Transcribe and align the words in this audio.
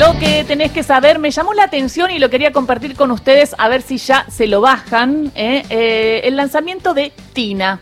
Lo 0.00 0.18
que 0.18 0.44
tenés 0.44 0.72
que 0.72 0.82
saber, 0.82 1.18
me 1.18 1.30
llamó 1.30 1.52
la 1.52 1.64
atención 1.64 2.10
y 2.10 2.18
lo 2.18 2.30
quería 2.30 2.52
compartir 2.52 2.96
con 2.96 3.10
ustedes, 3.10 3.54
a 3.58 3.68
ver 3.68 3.82
si 3.82 3.98
ya 3.98 4.24
se 4.30 4.46
lo 4.46 4.62
bajan, 4.62 5.30
¿eh? 5.34 5.62
Eh, 5.68 6.22
el 6.24 6.36
lanzamiento 6.36 6.94
de 6.94 7.12
Tina. 7.34 7.80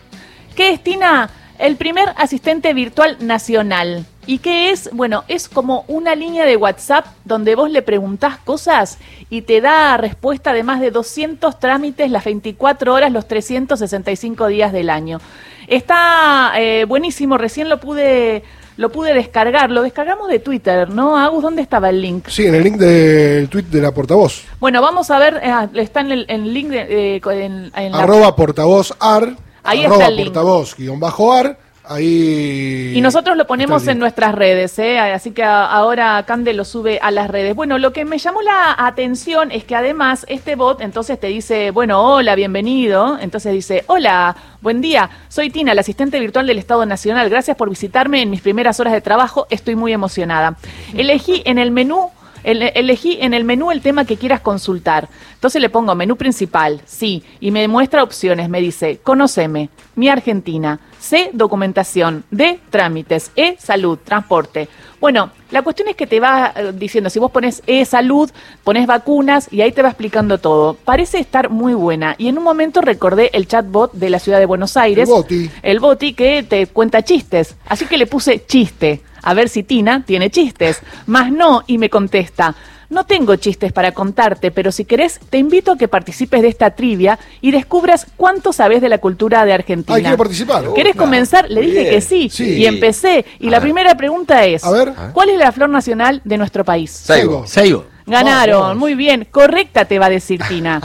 ¿Qué 0.57 0.73
es 0.73 0.83
Tina? 0.83 1.31
El 1.61 1.77
primer 1.77 2.12
asistente 2.17 2.75
virtual 2.75 3.19
nacional. 3.21 4.04
¿Y 4.27 4.39
qué 4.39 4.73
es? 4.73 4.91
Bueno, 4.93 5.23
es 5.29 5.49
como 5.49 5.85
una 5.87 6.17
línea 6.17 6.45
de 6.45 6.57
WhatsApp 6.57 7.07
donde 7.25 7.54
vos 7.54 7.71
le 7.71 7.83
preguntás 7.83 8.39
cosas 8.39 8.98
y 9.30 9.43
te 9.43 9.61
da 9.61 9.96
respuesta 9.96 10.53
de 10.53 10.64
más 10.64 10.80
de 10.80 10.91
200 10.91 11.61
trámites 11.61 12.11
las 12.11 12.25
24 12.25 12.95
horas, 12.95 13.12
los 13.12 13.29
365 13.29 14.48
días 14.48 14.73
del 14.73 14.91
año. 14.91 15.21
Está 15.69 16.50
eh, 16.57 16.85
buenísimo, 16.85 17.39
recién 17.39 17.69
lo 17.69 17.79
pude 17.79 18.43
lo 18.79 18.90
pude 18.90 19.12
descargar, 19.12 19.70
lo 19.70 19.82
descargamos 19.82 20.29
de 20.29 20.38
Twitter, 20.38 20.88
¿no? 20.88 21.18
Agus, 21.18 21.42
¿dónde 21.42 21.60
estaba 21.62 21.90
el 21.90 22.00
link? 22.00 22.28
Sí, 22.28 22.46
en 22.46 22.54
el 22.54 22.62
link 22.64 22.77
del 22.77 23.48
tweet 23.48 23.64
de 23.64 23.82
la 23.82 23.92
portavoz. 23.92 24.42
Bueno, 24.60 24.80
vamos 24.80 25.10
a 25.10 25.19
ver, 25.19 25.41
eh, 25.42 25.52
está 25.74 26.00
en 26.00 26.12
el, 26.12 26.24
en 26.28 26.55
link 26.55 26.69
de, 26.70 27.16
eh, 27.16 27.20
en, 27.33 27.70
en 27.74 27.92
la- 27.92 27.98
Arroba 28.05 28.34
portavoz 28.36 28.95
ar. 29.00 29.34
Ahí 29.64 29.80
arroba 29.84 29.96
está 29.96 30.06
el 30.09 30.16
link. 30.16 30.27
portavoz 30.28 30.74
guion 30.77 30.98
bajo 31.00 31.33
ar. 31.33 31.59
Ahí. 31.88 32.92
Y 32.95 33.01
nosotros 33.01 33.37
lo 33.37 33.47
ponemos 33.47 33.87
en 33.88 33.98
nuestras 33.98 34.34
redes, 34.34 34.78
¿eh? 34.78 34.98
así 34.98 35.30
que 35.30 35.42
ahora 35.42 36.23
Cande 36.27 36.52
lo 36.52 36.64
sube 36.64 36.98
a 37.01 37.11
las 37.11 37.28
redes. 37.30 37.55
Bueno, 37.55 37.78
lo 37.78 37.92
que 37.92 38.05
me 38.05 38.19
llamó 38.19 38.42
la 38.42 38.74
atención 38.78 39.51
es 39.51 39.64
que 39.64 39.74
además 39.74 40.27
este 40.28 40.55
bot 40.55 40.80
entonces 40.80 41.19
te 41.19 41.28
dice, 41.28 41.70
bueno, 41.70 42.02
hola, 42.02 42.34
bienvenido. 42.34 43.19
Entonces 43.20 43.52
dice, 43.52 43.84
hola, 43.87 44.37
buen 44.61 44.80
día, 44.80 45.09
soy 45.28 45.51
Tina, 45.51 45.74
la 45.74 45.80
asistente 45.80 46.20
virtual 46.20 46.47
del 46.47 46.59
Estado 46.59 46.84
Nacional. 46.84 47.30
Gracias 47.30 47.56
por 47.56 47.70
visitarme 47.70 48.20
en 48.23 48.30
mis 48.30 48.42
primeras 48.42 48.78
horas 48.80 48.92
de 48.92 49.00
trabajo, 49.00 49.47
estoy 49.48 49.75
muy 49.75 49.92
emocionada. 49.92 50.56
Elegí 50.95 51.42
en 51.47 51.59
el 51.59 51.70
menú 51.70 52.11
ele- 52.45 52.73
Elegí 52.75 53.19
en 53.20 53.34
el 53.34 53.45
menú 53.45 53.70
el 53.70 53.80
tema 53.80 54.05
que 54.05 54.16
quieras 54.16 54.41
consultar. 54.41 55.09
Entonces 55.34 55.61
le 55.61 55.70
pongo 55.70 55.94
menú 55.94 56.16
principal, 56.16 56.81
sí, 56.84 57.22
y 57.41 57.50
me 57.50 57.66
muestra 57.69 58.03
opciones. 58.03 58.48
Me 58.48 58.61
dice, 58.61 58.98
conoceme, 59.03 59.70
mi 59.97 60.09
Argentina, 60.09 60.81
C, 60.98 61.30
documentación, 61.32 62.24
D, 62.30 62.60
trámites, 62.70 63.30
E, 63.36 63.56
salud, 63.58 63.98
transporte. 64.02 64.68
Bueno, 65.00 65.30
la 65.50 65.62
cuestión 65.62 65.88
es 65.88 65.96
que 65.96 66.06
te 66.06 66.18
va 66.18 66.52
eh, 66.54 66.72
diciendo, 66.74 67.08
si 67.08 67.18
vos 67.18 67.30
pones 67.30 67.62
E, 67.66 67.84
salud, 67.84 68.30
pones 68.64 68.86
vacunas 68.86 69.48
y 69.52 69.60
ahí 69.60 69.72
te 69.72 69.82
va 69.82 69.88
explicando 69.88 70.38
todo. 70.38 70.74
Parece 70.74 71.19
estar 71.19 71.50
muy 71.50 71.74
buena. 71.74 72.16
Y 72.19 72.28
en 72.28 72.38
un 72.38 72.44
momento 72.44 72.80
recordé 72.80 73.30
el 73.32 73.46
chatbot 73.46 73.92
de 73.92 74.10
la 74.10 74.19
ciudad 74.19 74.38
de 74.38 74.46
Buenos 74.46 74.76
Aires. 74.76 75.08
El 75.08 75.14
Boti. 75.14 75.50
El 75.62 75.80
Boti 75.80 76.12
que 76.14 76.42
te 76.42 76.66
cuenta 76.66 77.02
chistes. 77.02 77.56
Así 77.66 77.86
que 77.86 77.96
le 77.96 78.06
puse 78.06 78.44
chiste. 78.44 79.02
A 79.22 79.34
ver 79.34 79.48
si 79.48 79.62
Tina 79.62 80.04
tiene 80.04 80.30
chistes. 80.30 80.80
Más 81.06 81.30
no, 81.30 81.62
y 81.66 81.78
me 81.78 81.91
contesta. 81.91 82.54
No 82.91 83.05
tengo 83.05 83.36
chistes 83.36 83.70
para 83.72 83.92
contarte, 83.92 84.50
pero 84.50 84.72
si 84.72 84.86
querés, 84.86 85.20
te 85.28 85.36
invito 85.36 85.72
a 85.72 85.77
que 85.77 85.89
participes 85.89 86.41
de 86.41 86.48
esta 86.48 86.70
trivia 86.70 87.19
y 87.42 87.50
descubras 87.50 88.06
cuánto 88.17 88.53
sabes 88.53 88.81
de 88.81 88.89
la 88.89 88.97
cultura 88.97 89.44
de 89.44 89.53
Argentina. 89.53 89.94
Ay, 89.97 90.03
quiero 90.03 90.17
participar. 90.17 90.64
¿Querés 90.75 90.97
comenzar? 90.97 91.50
Le 91.50 91.61
dije 91.61 91.81
Bien. 91.81 91.91
que 91.91 92.00
sí, 92.00 92.31
Sí. 92.31 92.44
Y 92.55 92.66
empecé. 92.66 93.27
Y 93.41 93.50
la 93.50 93.61
primera 93.61 93.94
pregunta 93.94 94.44
es: 94.47 94.64
A 94.64 94.70
ver. 94.70 94.92
¿Cuál 95.12 95.28
es 95.31 95.39
la 95.39 95.53
flor 95.53 95.69
nacional 95.69 96.22
de 96.25 96.39
nuestro 96.39 96.64
país? 96.64 96.91
Seibo. 96.91 97.47
Seibo. 97.47 97.84
Ganaron, 98.09 98.61
Vamos. 98.61 98.77
muy 98.77 98.95
bien. 98.95 99.27
Correcta 99.31 99.84
te 99.84 99.98
va 99.98 100.06
a 100.06 100.11
decir 100.11 100.41
Tina. 100.48 100.81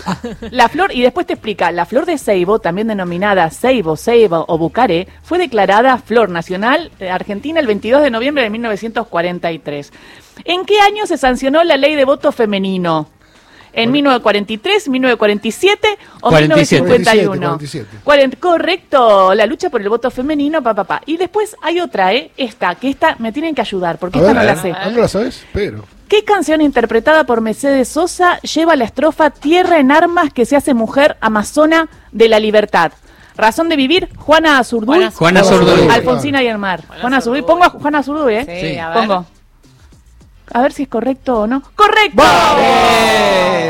La 0.50 0.68
flor, 0.68 0.94
y 0.94 1.02
después 1.02 1.26
te 1.26 1.34
explica, 1.34 1.72
la 1.72 1.86
flor 1.86 2.06
de 2.06 2.18
ceibo, 2.18 2.58
también 2.58 2.88
denominada 2.88 3.50
ceibo, 3.50 3.96
ceibo 3.96 4.44
o 4.48 4.58
bucare, 4.58 5.08
fue 5.22 5.38
declarada 5.38 5.98
flor 5.98 6.28
nacional 6.28 6.90
de 6.98 7.10
Argentina 7.10 7.60
el 7.60 7.66
22 7.66 8.02
de 8.02 8.10
noviembre 8.10 8.44
de 8.44 8.50
1943. 8.50 9.92
¿En 10.44 10.64
qué 10.64 10.80
año 10.80 11.06
se 11.06 11.16
sancionó 11.16 11.64
la 11.64 11.76
ley 11.76 11.94
de 11.94 12.04
voto 12.04 12.32
femenino? 12.32 13.08
¿En 13.72 13.90
1943, 13.92 14.88
1947 14.88 15.88
o 16.22 16.30
47. 16.30 16.82
1951? 16.82 17.40
47. 17.40 17.88
Cuaren- 18.04 18.38
Correcto, 18.38 19.34
la 19.34 19.46
lucha 19.46 19.70
por 19.70 19.80
el 19.80 19.88
voto 19.88 20.10
femenino, 20.10 20.62
papá, 20.62 20.84
papá. 20.84 21.02
Y 21.06 21.16
después 21.16 21.56
hay 21.62 21.80
otra, 21.80 22.12
¿eh? 22.12 22.30
Esta, 22.36 22.74
que 22.74 22.90
esta 22.90 23.16
me 23.18 23.32
tienen 23.32 23.54
que 23.54 23.60
ayudar, 23.60 23.98
porque 23.98 24.18
A 24.18 24.22
esta 24.22 24.32
ver, 24.34 24.42
no 24.42 24.48
la 24.54 24.60
sé. 24.62 24.90
¿no 24.92 25.00
la 25.00 25.08
sabes? 25.08 25.44
Pero. 25.52 25.84
¿Qué 26.08 26.24
canción 26.24 26.62
interpretada 26.62 27.24
por 27.24 27.40
Mercedes 27.42 27.88
Sosa 27.88 28.40
lleva 28.40 28.76
la 28.76 28.84
estrofa 28.84 29.28
Tierra 29.30 29.78
en 29.78 29.92
armas 29.92 30.32
que 30.32 30.46
se 30.46 30.56
hace 30.56 30.72
mujer 30.72 31.16
amazona 31.20 31.88
de 32.12 32.28
la 32.30 32.38
libertad? 32.40 32.92
Razón 33.36 33.68
de 33.68 33.76
vivir, 33.76 34.08
Juana 34.16 34.58
Azurduy. 34.58 35.10
Juana 35.14 35.40
Azurduy. 35.40 35.86
Alfonsina 35.88 36.42
y 36.42 36.46
el 36.48 36.58
mar. 36.58 36.82
Juana 37.00 37.18
Azurduy. 37.18 37.42
Pongo 37.42 37.64
a 37.64 37.70
Juana 37.70 37.98
Azurduy, 37.98 38.34
¿eh? 38.34 38.44
Sí, 38.60 38.68
Sí. 38.72 38.78
a 38.78 38.88
ver. 38.88 38.98
Pongo. 38.98 39.26
A 40.52 40.62
ver 40.62 40.72
si 40.72 40.84
es 40.84 40.88
correcto 40.88 41.40
o 41.40 41.46
no. 41.46 41.62
¡Correcto! 41.74 42.22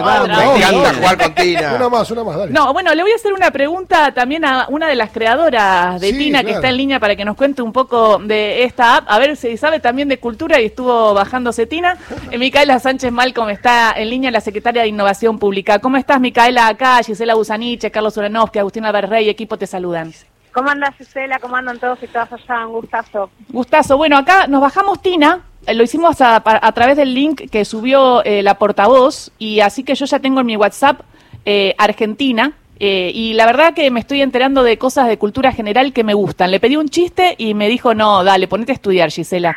Vamos, 0.03 0.29
me 0.29 0.57
encanta 0.57 0.95
jugar 0.95 1.19
con 1.19 1.35
Tina. 1.35 1.75
Una 1.77 1.89
más, 1.89 2.11
una 2.11 2.25
más, 2.25 2.37
dale. 2.37 2.53
No, 2.53 2.73
bueno, 2.73 2.95
le 2.95 3.03
voy 3.03 3.13
a 3.13 3.17
hacer 3.17 3.33
una 3.33 3.51
pregunta 3.51 4.13
también 4.13 4.45
a 4.45 4.67
una 4.69 4.87
de 4.87 4.95
las 4.95 5.11
creadoras 5.11 6.01
de 6.01 6.11
Sí, 6.11 6.19
Tina 6.19 6.45
que 6.45 6.53
está 6.53 6.69
en 6.69 6.77
línea 6.77 7.01
para 7.01 7.17
que 7.17 7.25
nos 7.25 7.37
cuente 7.37 7.63
un 7.63 7.73
poco 7.73 8.19
de 8.19 8.65
esta 8.65 8.97
app. 8.97 9.05
A 9.09 9.19
ver 9.19 9.37
si 9.37 9.57
sabe 9.57 9.81
también 9.81 10.09
de 10.09 10.19
cultura 10.19 10.61
y 10.61 10.67
estuvo 10.67 11.15
bajándose 11.15 11.67
Tina. 11.67 11.97
Eh, 12.31 12.37
Micaela 12.37 12.79
Sánchez 12.79 13.11
Malcom 13.11 13.49
está 13.49 13.93
en 13.97 14.11
línea, 14.11 14.31
la 14.31 14.43
secretaria 14.43 14.83
de 14.83 14.89
Innovación 14.89 15.39
Pública. 15.39 15.79
¿Cómo 15.79 15.97
estás, 15.97 16.21
Micaela? 16.21 16.67
Acá, 16.69 17.01
Gisela 17.03 17.35
Busaniche, 17.35 17.91
Carlos 17.91 18.17
Uranovsky, 18.19 18.59
Agustina 18.59 18.93
Berrey, 18.93 19.31
equipo 19.31 19.57
te 19.57 19.67
saludan. 19.67 20.13
¿Cómo 20.59 20.71
andas, 20.71 20.97
Gisela? 20.97 21.39
¿Cómo 21.39 21.55
andan 21.55 21.79
todos 21.79 22.03
y 22.03 22.09
todas 22.09 22.33
allá? 22.33 22.67
Un 22.67 22.73
gustazo. 22.73 23.31
Gustazo. 23.51 23.97
Bueno, 23.97 24.17
acá 24.19 24.49
nos 24.49 24.61
bajamos 24.61 25.01
Tina. 25.01 25.43
eh, 25.65 25.73
Lo 25.73 25.85
hicimos 25.85 26.21
a, 26.21 26.41
través 26.75 26.97
del 26.97 27.15
link 27.15 27.49
que 27.49 27.65
subió 27.65 28.25
eh, 28.25 28.43
la 28.43 28.59
portavoz 28.59 29.31
y 29.39 29.61
así 29.61 29.85
que 29.85 29.95
yo 29.95 30.05
ya 30.05 30.19
tengo 30.19 30.41
en 30.41 30.47
mi 30.47 30.57
WhatsApp 30.57 31.03
eh, 31.45 31.77
Argentina 31.79 32.55
eh, 32.81 33.13
y 33.15 33.35
la 33.35 33.47
verdad 33.47 33.73
que 33.73 33.89
me 33.93 34.01
estoy 34.01 34.21
enterando 34.21 34.65
de 34.65 34.79
cosas 34.79 35.07
de 35.07 35.17
cultura 35.17 35.53
general 35.53 35.93
que 35.93 36.03
me 36.03 36.15
gustan. 36.15 36.51
Le 36.51 36.59
pedí 36.59 36.75
un 36.77 36.89
chiste 36.89 37.37
y 37.39 37.55
me 37.55 37.69
dijo, 37.69 37.95
no, 37.95 38.25
dale, 38.25 38.49
ponete 38.49 38.73
a 38.73 38.75
estudiar, 38.75 39.13
Gisela. 39.13 39.55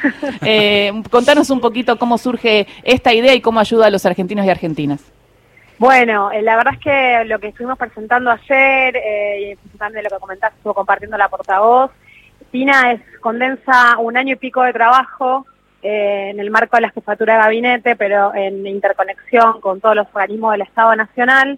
Contanos 1.10 1.50
un 1.50 1.62
poquito 1.62 1.98
cómo 1.98 2.20
surge 2.20 2.68
esta 2.84 3.12
idea 3.12 3.34
y 3.34 3.42
cómo 3.42 3.60
ayuda 3.60 3.88
a 3.88 3.90
los 3.90 4.06
argentinos 4.06 4.46
y 4.46 4.52
argentinas. 4.52 5.02
Bueno, 5.82 6.32
eh, 6.32 6.44
la 6.44 6.58
verdad 6.58 6.76
es 6.76 6.80
que 6.80 7.24
lo 7.26 7.40
que 7.40 7.48
estuvimos 7.48 7.76
presentando 7.76 8.30
ayer 8.30 8.96
eh, 8.98 9.58
y 9.58 9.94
de 9.94 10.04
lo 10.04 10.10
que 10.12 10.20
comentaste, 10.20 10.58
estuvo 10.58 10.76
compartiendo 10.76 11.18
la 11.18 11.28
portavoz. 11.28 11.90
Tina 12.52 12.92
es 12.92 13.02
condensa 13.20 13.98
un 13.98 14.16
año 14.16 14.34
y 14.34 14.36
pico 14.36 14.62
de 14.62 14.74
trabajo 14.74 15.48
eh, 15.82 16.30
en 16.30 16.40
el 16.40 16.52
marco 16.52 16.78
de 16.78 16.84
la 16.84 16.92
jefatura 16.92 17.34
de 17.34 17.40
gabinete, 17.40 17.96
pero 17.96 18.32
en 18.36 18.68
interconexión 18.68 19.60
con 19.60 19.82
todos 19.82 19.96
los 19.96 20.08
organismos 20.14 20.52
del 20.52 20.62
Estado 20.62 20.96
Nacional. 20.96 21.58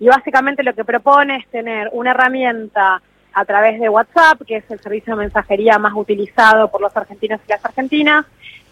Y 0.00 0.06
básicamente 0.06 0.62
lo 0.62 0.74
que 0.74 0.86
propone 0.86 1.36
es 1.36 1.46
tener 1.48 1.90
una 1.92 2.12
herramienta 2.12 3.02
a 3.34 3.44
través 3.44 3.78
de 3.80 3.90
WhatsApp, 3.90 4.40
que 4.46 4.56
es 4.56 4.70
el 4.70 4.80
servicio 4.80 5.14
de 5.14 5.24
mensajería 5.24 5.78
más 5.78 5.92
utilizado 5.94 6.70
por 6.70 6.80
los 6.80 6.96
argentinos 6.96 7.38
y 7.46 7.50
las 7.50 7.62
argentinas, 7.62 8.24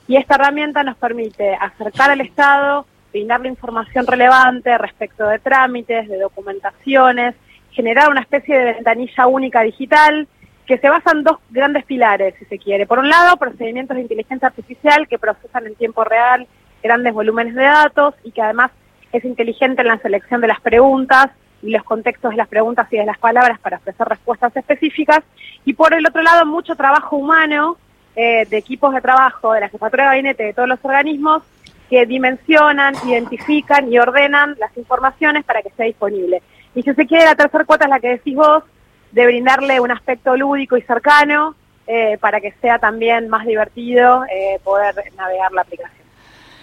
y 0.09 0.17
esta 0.17 0.37
herramienta 0.37 0.83
nos 0.83 0.97
permite 0.97 1.55
acercar 1.55 2.13
al 2.13 2.23
Estado, 2.23 2.87
brindarle 3.17 3.49
información 3.49 4.07
relevante 4.07 4.77
respecto 4.77 5.27
de 5.27 5.39
trámites, 5.39 6.07
de 6.07 6.19
documentaciones, 6.19 7.35
generar 7.71 8.11
una 8.11 8.21
especie 8.21 8.59
de 8.59 8.75
ventanilla 8.75 9.27
única 9.27 9.63
digital 9.63 10.29
que 10.67 10.77
se 10.77 10.91
basa 10.91 11.13
en 11.13 11.23
dos 11.23 11.39
grandes 11.49 11.87
pilares, 11.87 12.35
si 12.39 12.45
se 12.45 12.59
quiere. 12.59 12.87
Por 12.87 12.99
un 12.99 13.09
lado, 13.09 13.39
procedimientos 13.39 13.97
de 13.97 14.03
inteligencia 14.03 14.49
artificial 14.49 15.09
que 15.09 15.19
procesan 15.19 15.67
en 15.67 15.75
tiempo 15.77 16.05
real 16.05 16.47
grandes 16.83 17.15
volúmenes 17.15 17.55
de 17.55 17.63
datos 17.63 18.15
y 18.23 18.33
que 18.33 18.43
además 18.43 18.71
es 19.13 19.25
inteligente 19.25 19.81
en 19.81 19.89
la 19.89 19.99
selección 19.99 20.43
de 20.43 20.49
las 20.49 20.61
preguntas 20.61 21.31
y 21.63 21.71
los 21.71 21.85
contextos 21.85 22.33
de 22.33 22.37
las 22.37 22.49
preguntas 22.49 22.87
y 22.91 22.99
de 22.99 23.07
las 23.07 23.17
palabras 23.17 23.59
para 23.61 23.79
ofrecer 23.79 24.07
respuestas 24.07 24.55
específicas. 24.55 25.21
Y 25.65 25.73
por 25.73 25.95
el 25.95 26.07
otro 26.07 26.21
lado, 26.21 26.45
mucho 26.45 26.77
trabajo 26.77 27.17
humano 27.17 27.79
eh, 28.15 28.45
de 28.51 28.59
equipos 28.59 28.93
de 28.93 29.01
trabajo 29.01 29.55
de 29.55 29.61
la 29.61 29.71
jefatura 29.71 30.05
de 30.05 30.11
gabinete 30.11 30.43
de 30.45 30.53
todos 30.53 30.69
los 30.69 30.81
organismos 30.83 31.43
que 31.89 32.05
dimensionan, 32.07 32.95
identifican 33.07 33.93
y 33.93 33.99
ordenan 33.99 34.57
las 34.59 34.77
informaciones 34.77 35.45
para 35.45 35.63
que 35.63 35.71
sea 35.77 35.87
disponible. 35.87 36.43
Y 36.75 36.83
si 36.83 36.93
se 36.95 37.07
quiere, 37.07 37.25
la 37.25 37.35
tercera 37.35 37.65
cuota 37.65 37.85
es 37.85 37.91
la 37.91 38.01
que 38.01 38.09
decís 38.09 38.35
vos, 38.37 38.65
de 39.13 39.25
brindarle 39.25 39.81
un 39.81 39.91
aspecto 39.91 40.37
lúdico 40.37 40.77
y 40.77 40.83
cercano 40.83 41.55
eh, 41.87 42.19
para 42.21 42.41
que 42.41 42.53
sea 42.61 42.79
también 42.79 43.29
más 43.29 43.47
divertido 43.47 44.25
eh, 44.25 44.59
poder 44.65 44.95
navegar 45.17 45.53
la 45.53 45.63
aplicación. 45.63 46.05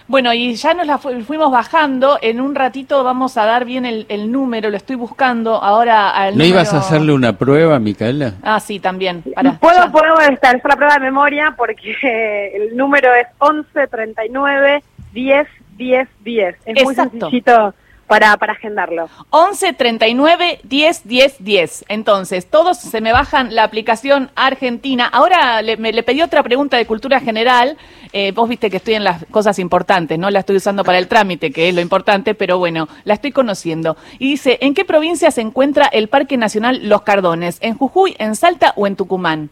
Bueno, 0.06 0.34
y 0.34 0.54
ya 0.54 0.74
nos 0.74 0.86
la 0.86 0.98
fu- 0.98 1.18
fuimos 1.22 1.50
bajando. 1.50 2.18
En 2.20 2.38
un 2.42 2.54
ratito 2.54 3.02
vamos 3.02 3.38
a 3.38 3.46
dar 3.46 3.64
bien 3.64 3.86
el, 3.86 4.04
el 4.10 4.30
número, 4.30 4.68
lo 4.68 4.76
estoy 4.76 4.96
buscando 4.96 5.54
ahora 5.62 6.10
al 6.10 6.36
¿No 6.36 6.44
ibas 6.44 6.74
a 6.74 6.78
hacerle 6.78 7.14
una 7.14 7.32
prueba, 7.38 7.78
Micaela? 7.78 8.34
Ah, 8.42 8.60
sí, 8.60 8.78
también. 8.80 9.22
Pará, 9.34 9.58
Puedo, 9.58 9.78
ya. 9.86 9.90
puedo 9.90 10.20
estar, 10.20 10.54
es 10.56 10.62
la 10.62 10.76
prueba 10.76 10.92
de 10.94 11.00
memoria 11.00 11.54
porque 11.56 12.52
el 12.54 12.76
número 12.76 13.14
es 13.14 13.26
11 13.38 13.86
39 13.88 14.84
10 15.14 15.48
10 15.78 16.08
10. 16.22 16.56
Es 16.66 16.84
muy 16.84 16.92
Exacto. 16.92 17.18
sencillito 17.18 17.74
para, 18.06 18.36
para 18.36 18.52
agendarlo. 18.52 19.08
11 19.30 19.72
39 19.72 20.60
10 20.62 21.08
10 21.08 21.36
10. 21.38 21.84
Entonces, 21.88 22.46
todos 22.46 22.78
se 22.78 23.00
me 23.00 23.12
bajan 23.12 23.54
la 23.54 23.64
aplicación 23.64 24.30
Argentina. 24.34 25.06
Ahora 25.06 25.62
le, 25.62 25.76
me, 25.78 25.92
le 25.92 26.02
pedí 26.02 26.20
otra 26.20 26.42
pregunta 26.42 26.76
de 26.76 26.86
cultura 26.86 27.20
general. 27.20 27.78
Eh, 28.12 28.32
vos 28.32 28.48
viste 28.48 28.70
que 28.70 28.76
estoy 28.76 28.94
en 28.94 29.04
las 29.04 29.24
cosas 29.26 29.58
importantes, 29.58 30.18
no 30.18 30.30
la 30.30 30.40
estoy 30.40 30.56
usando 30.56 30.84
para 30.84 30.98
el 30.98 31.08
trámite, 31.08 31.50
que 31.50 31.68
es 31.68 31.74
lo 31.74 31.80
importante, 31.80 32.34
pero 32.34 32.58
bueno, 32.58 32.88
la 33.04 33.14
estoy 33.14 33.32
conociendo. 33.32 33.96
Y 34.20 34.30
dice, 34.30 34.58
¿en 34.60 34.74
qué 34.74 34.84
provincia 34.84 35.30
se 35.32 35.40
encuentra 35.40 35.86
el 35.86 36.08
Parque 36.08 36.36
Nacional 36.36 36.88
Los 36.88 37.02
Cardones? 37.02 37.58
¿En 37.60 37.76
Jujuy, 37.76 38.14
en 38.18 38.36
Salta 38.36 38.72
o 38.76 38.86
en 38.86 38.94
Tucumán? 38.94 39.50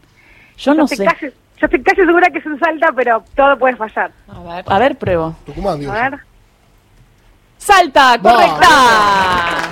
Yo 0.57 0.73
no 0.73 0.87
sé. 0.87 1.05
Yo 1.57 1.65
estoy 1.65 1.81
casi 1.83 2.01
segura 2.01 2.29
que 2.29 2.39
es 2.39 2.45
en 2.45 2.59
Salta, 2.59 2.91
pero 2.95 3.23
todo 3.35 3.57
puede 3.57 3.75
fallar. 3.75 4.11
A 4.27 4.39
ver, 4.55 4.65
a 4.67 4.79
ver 4.79 4.97
pruebo. 4.97 5.35
Tucumán, 5.45 5.79
digo. 5.79 5.91
A 5.91 6.09
ver. 6.09 6.19
Salta, 7.57 8.17
correcta. 8.21 9.62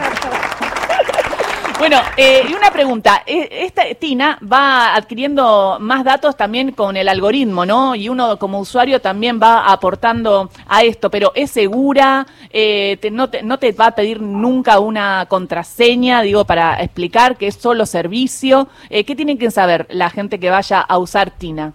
Bueno, 1.82 1.98
eh, 2.16 2.44
y 2.48 2.54
una 2.54 2.70
pregunta. 2.70 3.24
Eh, 3.26 3.50
Esta 3.66 3.82
Tina 4.00 4.38
va 4.44 4.94
adquiriendo 4.94 5.78
más 5.80 6.04
datos 6.04 6.38
también 6.38 6.74
con 6.74 6.96
el 6.96 7.10
algoritmo, 7.10 7.66
¿no? 7.66 7.96
Y 7.96 8.08
uno 8.08 8.38
como 8.38 8.60
usuario 8.60 9.02
también 9.02 9.40
va 9.42 9.66
aportando 9.72 10.52
a 10.68 10.84
esto, 10.84 11.10
pero 11.10 11.32
¿es 11.34 11.50
segura? 11.50 12.28
Eh, 12.52 12.98
te- 13.02 13.10
no, 13.10 13.32
te, 13.32 13.42
¿No 13.42 13.58
te 13.58 13.72
va 13.72 13.88
a 13.88 13.96
pedir 13.96 14.22
nunca 14.22 14.78
una 14.80 15.26
contraseña, 15.28 16.22
digo, 16.22 16.46
para 16.46 16.80
explicar 16.84 17.36
que 17.36 17.48
es 17.48 17.56
solo 17.56 17.88
servicio? 17.88 18.68
Eh, 18.92 19.04
¿Qué 19.04 19.16
tienen 19.16 19.40
que 19.40 19.50
saber 19.50 19.88
la 19.90 20.12
gente 20.12 20.40
que 20.40 20.52
vaya 20.52 20.82
a 20.82 21.00
usar 21.00 21.32
Tina? 21.32 21.74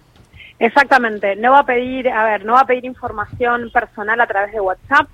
Exactamente, 0.57 1.35
no 1.35 1.51
va 1.51 1.59
a 1.59 1.65
pedir, 1.65 2.07
a 2.07 2.23
ver, 2.23 2.45
no 2.45 2.53
va 2.53 2.61
a 2.61 2.65
pedir 2.65 2.85
información 2.85 3.69
personal 3.73 4.21
a 4.21 4.25
través 4.25 4.53
de 4.53 4.61
WhatsApp, 4.61 5.07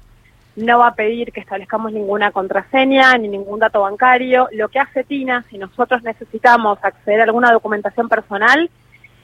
no 0.55 0.79
va 0.79 0.87
a 0.87 0.95
pedir 0.95 1.31
que 1.31 1.39
establezcamos 1.39 1.91
ninguna 1.91 2.31
contraseña 2.31 3.17
ni 3.17 3.27
ningún 3.27 3.59
dato 3.59 3.81
bancario. 3.81 4.47
Lo 4.51 4.69
que 4.69 4.79
hace 4.79 5.03
Tina, 5.03 5.43
si 5.49 5.57
nosotros 5.57 6.03
necesitamos 6.03 6.77
acceder 6.83 7.21
a 7.21 7.23
alguna 7.23 7.51
documentación 7.51 8.07
personal, 8.07 8.69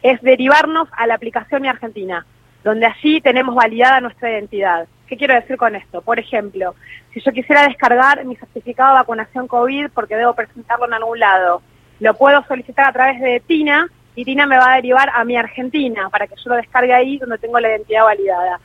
es 0.01 0.21
derivarnos 0.21 0.87
a 0.97 1.05
la 1.07 1.15
aplicación 1.15 1.61
Mi 1.61 1.67
Argentina, 1.67 2.25
donde 2.63 2.87
allí 2.87 3.21
tenemos 3.21 3.53
validada 3.55 4.01
nuestra 4.01 4.31
identidad. 4.31 4.87
¿Qué 5.07 5.17
quiero 5.17 5.33
decir 5.33 5.57
con 5.57 5.75
esto? 5.75 6.01
Por 6.01 6.19
ejemplo, 6.19 6.75
si 7.13 7.19
yo 7.19 7.31
quisiera 7.31 7.67
descargar 7.67 8.23
mi 8.25 8.35
certificado 8.35 8.93
de 8.93 8.99
vacunación 8.99 9.47
COVID 9.47 9.89
porque 9.93 10.15
debo 10.15 10.33
presentarlo 10.33 10.85
en 10.85 10.93
algún 10.93 11.19
lado, 11.19 11.61
lo 11.99 12.13
puedo 12.13 12.43
solicitar 12.45 12.87
a 12.87 12.93
través 12.93 13.19
de 13.19 13.41
Tina 13.45 13.87
y 14.15 14.25
Tina 14.25 14.45
me 14.45 14.57
va 14.57 14.73
a 14.73 14.75
derivar 14.75 15.09
a 15.13 15.23
mi 15.25 15.35
Argentina 15.35 16.09
para 16.09 16.27
que 16.27 16.35
yo 16.35 16.49
lo 16.49 16.55
descargue 16.55 16.93
ahí 16.93 17.17
donde 17.17 17.37
tengo 17.37 17.59
la 17.59 17.69
identidad 17.69 18.03
validada. 18.03 18.59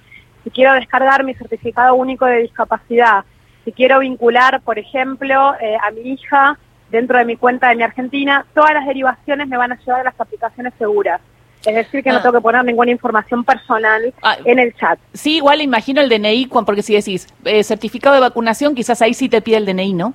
Si 0.45 0.51
quiero 0.51 0.75
descargar 0.75 1.25
mi 1.25 1.35
certificado 1.35 1.95
único 1.95 2.27
de 2.27 2.39
discapacidad, 2.43 3.25
si 3.65 3.73
quiero 3.73 3.99
vincular, 4.01 4.61
por 4.61 4.79
ejemplo, 4.79 5.55
eh, 5.61 5.77
a 5.83 5.91
mi 5.91 6.13
hija 6.13 6.59
dentro 6.91 7.19
de 7.19 7.25
mi 7.25 7.37
cuenta 7.37 7.71
de 7.71 7.77
mi 7.77 7.83
Argentina, 7.83 8.45
todas 8.55 8.75
las 8.75 8.87
derivaciones 8.87 9.49
me 9.49 9.57
van 9.57 9.73
a 9.73 9.77
llevar 9.79 10.03
a 10.03 10.05
las 10.05 10.21
aplicaciones 10.21 10.75
seguras. 10.79 11.21
Es 11.65 11.75
decir, 11.75 12.03
que 12.05 12.11
Ah. 12.11 12.13
no 12.15 12.21
tengo 12.23 12.35
que 12.35 12.43
poner 12.43 12.63
ninguna 12.63 12.91
información 12.91 13.43
personal 13.43 14.13
Ah. 14.23 14.37
en 14.45 14.59
el 14.59 14.75
chat. 14.75 14.99
Sí, 15.15 15.37
igual 15.37 15.63
imagino 15.63 16.03
el 16.03 16.11
DNI, 16.11 16.47
porque 16.47 16.83
si 16.83 16.95
decís 16.95 17.27
eh, 17.47 17.65
certificado 17.65 18.15
de 18.15 18.21
vacunación, 18.21 18.75
quizás 18.75 19.01
ahí 19.01 19.15
sí 19.15 19.31
te 19.31 19.41
pide 19.41 19.57
el 19.57 19.65
DNI, 19.65 19.95
¿no? 19.95 20.13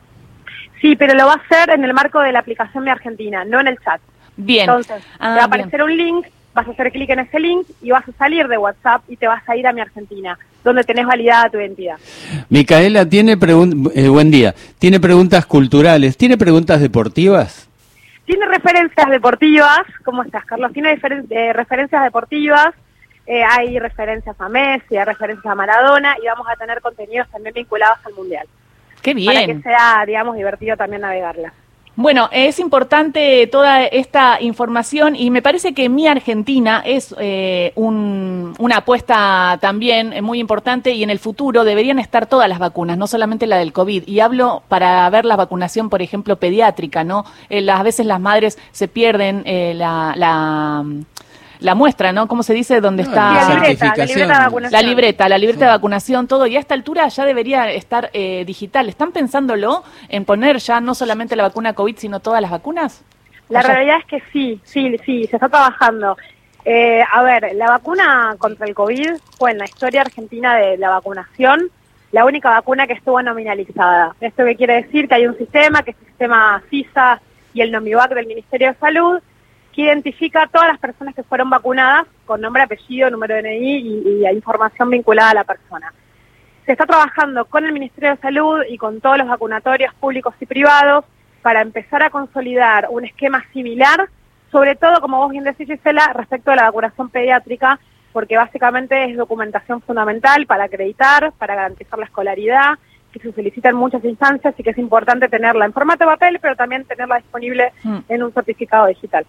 Sí, 0.79 0.95
pero 0.95 1.15
lo 1.15 1.25
va 1.25 1.33
a 1.33 1.35
hacer 1.37 1.71
en 1.71 1.83
el 1.83 1.93
marco 1.93 2.21
de 2.21 2.31
la 2.31 2.39
aplicación 2.39 2.83
Mi 2.83 2.91
Argentina, 2.91 3.43
no 3.45 3.59
en 3.59 3.67
el 3.67 3.79
chat. 3.79 3.99
Bien. 4.37 4.69
Entonces, 4.69 5.03
Ah, 5.17 5.17
te 5.17 5.25
va 5.25 5.29
a 5.31 5.33
bien. 5.33 5.43
aparecer 5.45 5.83
un 5.83 5.97
link, 5.97 6.27
vas 6.53 6.67
a 6.67 6.71
hacer 6.71 6.91
clic 6.91 7.09
en 7.09 7.19
ese 7.19 7.39
link 7.39 7.67
y 7.81 7.91
vas 7.91 8.07
a 8.07 8.11
salir 8.13 8.47
de 8.47 8.57
WhatsApp 8.57 9.01
y 9.07 9.15
te 9.17 9.27
vas 9.27 9.47
a 9.47 9.55
ir 9.55 9.65
a 9.67 9.73
Mi 9.73 9.81
Argentina, 9.81 10.37
donde 10.63 10.83
tenés 10.83 11.05
validada 11.05 11.49
tu 11.49 11.57
identidad. 11.59 11.97
Micaela 12.49 13.05
tiene 13.07 13.37
pregun- 13.37 13.91
eh, 13.95 14.07
buen 14.09 14.31
día. 14.31 14.53
Tiene 14.79 14.99
preguntas 14.99 15.45
culturales. 15.45 16.17
¿Tiene 16.17 16.37
preguntas 16.37 16.81
deportivas? 16.81 17.67
Tiene 18.25 18.45
referencias 18.45 19.09
deportivas, 19.09 19.79
¿cómo 20.03 20.21
estás, 20.23 20.45
Carlos? 20.45 20.71
Tiene 20.73 20.99
eh, 21.31 21.53
referencias 21.53 22.03
deportivas, 22.03 22.75
eh, 23.25 23.41
hay 23.43 23.79
referencias 23.79 24.35
a 24.39 24.47
Messi, 24.49 24.97
hay 24.97 25.03
referencias 25.05 25.51
a 25.51 25.55
Maradona 25.55 26.15
y 26.21 26.27
vamos 26.27 26.45
a 26.47 26.55
tener 26.55 26.79
contenidos 26.79 27.27
también 27.29 27.55
vinculados 27.55 27.97
al 28.05 28.13
Mundial. 28.13 28.45
Qué 29.01 29.15
Para 29.15 29.39
que 29.39 29.45
bien. 29.47 29.63
sea, 29.63 30.03
digamos, 30.05 30.35
divertido 30.35 30.77
también 30.77 31.01
navegarla. 31.01 31.53
Bueno, 32.01 32.29
es 32.31 32.59
importante 32.59 33.45
toda 33.47 33.83
esta 33.83 34.37
información 34.41 35.17
y 35.17 35.31
me 35.31 35.41
parece 35.41 35.73
que 35.73 35.89
mi 35.89 36.07
Argentina 36.07 36.81
es 36.85 37.13
eh, 37.19 37.73
un- 37.75 38.53
una 38.57 38.77
apuesta 38.77 39.57
también 39.59 40.13
muy 40.23 40.39
importante 40.39 40.91
y 40.91 41.03
en 41.03 41.09
el 41.09 41.19
futuro 41.19 41.65
deberían 41.65 41.99
estar 41.99 42.25
todas 42.25 42.47
las 42.47 42.57
vacunas, 42.57 42.97
no 42.97 43.05
solamente 43.05 43.47
la 43.47 43.57
del 43.57 43.73
COVID. 43.73 44.07
Y 44.07 44.21
hablo 44.21 44.63
para 44.69 45.09
ver 45.09 45.25
la 45.25 45.35
vacunación, 45.35 45.89
por 45.89 46.01
ejemplo, 46.01 46.37
pediátrica, 46.37 47.03
¿no? 47.03 47.25
Eh, 47.49 47.59
las- 47.59 47.81
a 47.81 47.83
veces 47.83 48.05
las 48.05 48.21
madres 48.21 48.57
se 48.71 48.87
pierden 48.87 49.43
eh, 49.45 49.73
la, 49.75 50.13
la, 50.15 50.85
la 51.59 51.75
muestra, 51.75 52.11
¿no? 52.13 52.27
¿Cómo 52.27 52.43
se 52.43 52.53
dice? 52.53 52.79
Donde 52.81 53.03
Ah, 53.03 53.05
está... 53.05 53.33
La 53.33 53.55
libreta, 53.55 53.93
la 53.95 54.05
libreta 54.05 54.33
de 54.33 54.39
vacunación. 54.45 54.71
La 54.71 54.81
libreta, 54.87 55.29
la 55.29 55.37
libreta 55.37 55.65
de 55.65 55.71
vacunación, 55.71 56.27
todo, 56.27 56.47
y 56.47 56.55
a 56.55 56.59
esta 56.59 56.73
altura 56.73 57.07
ya 57.09 57.25
debería 57.25 57.71
estar 57.71 58.09
eh, 58.13 58.43
digital. 58.45 58.87
¿Están 58.89 59.11
pensándolo 59.11 59.83
en 60.07 60.25
poner 60.25 60.57
ya 60.59 60.79
no 60.79 60.95
solamente 60.95 61.35
la 61.35 61.43
vacuna 61.43 61.73
COVID, 61.73 61.97
sino 61.97 62.19
todas 62.19 62.41
las 62.41 62.51
vacunas? 62.51 63.03
La 63.49 63.59
¿O 63.59 63.61
ya- 63.63 63.67
realidad 63.73 63.97
es 63.99 64.05
que 64.05 64.23
sí, 64.31 64.61
sí, 64.63 64.95
sí, 65.05 65.25
se 65.27 65.35
está 65.35 65.49
trabajando. 65.49 66.17
Eh, 66.65 67.01
a 67.11 67.23
ver, 67.23 67.51
la 67.55 67.67
vacuna 67.67 68.35
contra 68.37 68.65
el 68.67 68.73
COVID 68.75 69.11
fue 69.37 69.51
en 69.51 69.57
la 69.57 69.65
historia 69.65 70.01
argentina 70.01 70.55
de 70.55 70.77
la 70.77 70.89
vacunación 70.89 71.69
la 72.11 72.25
única 72.25 72.49
vacuna 72.49 72.87
que 72.87 72.93
estuvo 72.93 73.21
nominalizada. 73.21 74.15
¿Esto 74.19 74.43
qué 74.45 74.55
quiere 74.55 74.81
decir? 74.83 75.07
Que 75.07 75.15
hay 75.15 75.27
un 75.27 75.37
sistema, 75.37 75.83
que 75.83 75.91
es 75.91 75.97
el 76.01 76.07
sistema 76.07 76.61
CISA 76.69 77.21
y 77.53 77.61
el 77.61 77.71
NOMIVAC 77.71 78.13
del 78.15 78.25
Ministerio 78.27 78.69
de 78.69 78.75
Salud, 78.75 79.19
que 79.79 79.85
identifica 79.85 80.43
a 80.43 80.47
todas 80.47 80.67
las 80.67 80.77
personas 80.77 81.15
que 81.15 81.23
fueron 81.23 81.49
vacunadas 81.49 82.05
con 82.25 82.41
nombre, 82.41 82.63
apellido, 82.63 83.09
número 83.09 83.35
de 83.35 83.43
DNI 83.43 83.77
y, 83.77 84.25
y 84.25 84.27
información 84.27 84.89
vinculada 84.89 85.29
a 85.29 85.35
la 85.35 85.43
persona. 85.45 85.93
Se 86.65 86.73
está 86.73 86.85
trabajando 86.85 87.45
con 87.45 87.63
el 87.65 87.71
Ministerio 87.71 88.09
de 88.09 88.17
Salud 88.17 88.59
y 88.69 88.77
con 88.77 88.99
todos 88.99 89.17
los 89.17 89.29
vacunatorios 89.29 89.93
públicos 89.93 90.35
y 90.41 90.45
privados 90.45 91.05
para 91.41 91.61
empezar 91.61 92.03
a 92.03 92.09
consolidar 92.09 92.87
un 92.89 93.05
esquema 93.05 93.41
similar, 93.53 94.09
sobre 94.51 94.75
todo, 94.75 94.99
como 94.99 95.19
vos 95.19 95.31
bien 95.31 95.45
decís, 95.45 95.67
Gisela, 95.67 96.11
respecto 96.13 96.51
a 96.51 96.57
la 96.57 96.63
vacunación 96.63 97.09
pediátrica, 97.09 97.79
porque 98.11 98.35
básicamente 98.35 99.05
es 99.05 99.15
documentación 99.15 99.81
fundamental 99.81 100.45
para 100.45 100.65
acreditar, 100.65 101.31
para 101.37 101.55
garantizar 101.55 101.97
la 101.97 102.05
escolaridad, 102.05 102.77
que 103.11 103.19
se 103.19 103.31
solicita 103.31 103.69
en 103.69 103.75
muchas 103.75 104.03
instancias 104.03 104.53
y 104.57 104.63
que 104.63 104.69
es 104.71 104.77
importante 104.77 105.29
tenerla 105.29 105.65
en 105.65 105.73
formato 105.73 106.03
de 106.03 106.11
papel, 106.11 106.39
pero 106.41 106.55
también 106.55 106.85
tenerla 106.85 107.17
disponible 107.17 107.71
Mm. 107.83 107.97
en 108.07 108.23
un 108.23 108.33
certificado 108.33 108.87
digital. 108.87 109.25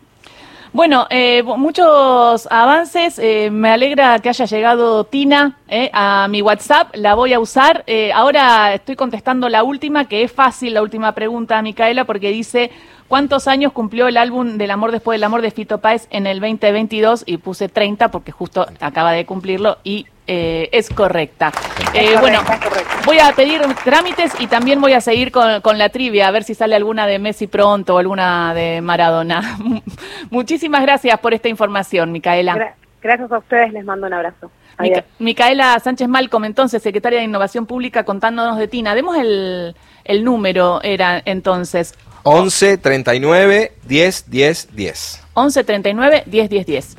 Bueno, 0.72 1.08
eh, 1.11 1.43
muchos 1.43 2.46
avances. 2.49 3.19
eh, 3.19 3.50
me 3.50 3.70
alegra 3.70 4.20
que 4.20 4.28
haya 4.28 4.44
llegado 4.44 5.02
Tina 5.02 5.56
eh, 5.69 5.90
a 5.93 6.28
mi 6.28 6.43
WhatsApp. 6.43 6.94
La 6.94 7.14
voy 7.17 7.32
a 7.32 7.40
usar. 7.40 7.82
Eh, 7.88 8.12
ahora 8.12 8.75
estoy 8.75 8.94
contestando 8.94 9.49
la 9.49 9.64
última, 9.64 10.04
que 10.04 10.23
es 10.23 10.30
fácil, 10.33 10.75
la 10.75 10.83
última 10.83 11.12
pregunta, 11.12 11.61
Micaela, 11.61 12.04
porque 12.04 12.30
dice, 12.30 12.71
¿cuántos 13.11 13.47
años 13.47 13.73
cumplió 13.73 14.09
el 14.09 14.17
álbum 14.17 14.57
del 14.57 14.71
amor 14.71 14.90
después 14.93 15.17
del 15.17 15.25
amor 15.25 15.43
de 15.43 15.50
Fito 15.50 15.79
Páez 15.83 16.07
en 16.11 16.26
el 16.26 16.40
2022? 16.40 17.25
Y 17.26 17.37
puse 17.37 17.69
30 17.69 18.11
porque 18.11 18.33
justo 18.33 18.67
acaba 18.81 19.12
de 19.12 19.26
cumplirlo 19.26 19.76
y 19.85 20.07
eh, 20.26 20.69
es 20.73 20.88
correcta. 20.88 21.49
Eh, 21.93 22.14
correcta, 22.14 22.21
bueno, 22.21 22.38
es 22.40 22.45
correcta. 22.69 22.97
voy 23.05 23.19
a 23.19 23.33
pedir 23.33 23.61
trámites 23.85 24.33
y 24.40 24.47
también 24.47 24.81
voy 24.81 24.93
a 24.93 25.00
seguir 25.00 25.33
con, 25.33 25.61
con 25.61 25.76
la 25.76 25.88
trivia, 25.88 26.29
a 26.29 26.31
ver 26.31 26.45
si 26.45 26.55
sale 26.55 26.76
alguna 26.76 27.07
de 27.07 27.19
Messi 27.19 27.49
pronto 27.49 27.97
o 27.97 27.99
alguna 27.99 28.55
de 28.55 28.81
Maradona. 28.81 29.59
Muchísimas 30.31 30.83
gracias 30.83 31.19
por 31.21 31.35
esta 31.35 31.49
información, 31.49 32.12
Micaela. 32.12 32.55
Gra- 32.55 32.75
gracias 33.02 33.33
a 33.33 33.38
ustedes, 33.38 33.73
les 33.73 33.85
mando 33.85 34.07
un 34.07 34.12
abrazo. 34.14 34.50
Mica- 34.79 35.05
Micaela 35.19 35.79
Sánchez 35.81 36.09
Malcom, 36.09 36.45
entonces, 36.45 36.83
secretaria 36.83 37.19
de 37.19 37.25
Innovación 37.26 37.67
Pública, 37.67 38.05
contándonos 38.05 38.57
de 38.57 38.69
Tina. 38.69 38.95
Demos 38.95 39.17
el, 39.19 39.75
el 40.05 40.25
número, 40.25 40.81
era 40.83 41.21
entonces 41.25 41.95
11 42.24 42.78
39 42.78 43.72
10 43.88 44.24
10 44.28 44.68
10. 44.72 45.20
11 45.34 45.64
39 45.64 46.22
10 46.26 46.48
10 46.48 46.64
10. 46.64 46.84